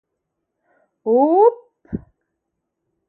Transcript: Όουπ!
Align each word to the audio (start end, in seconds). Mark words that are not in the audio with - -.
Όουπ! 1.13 1.55